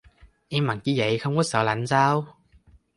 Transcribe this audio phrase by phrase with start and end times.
[0.49, 2.27] Em mặc như vậy không có sợ lạnh sao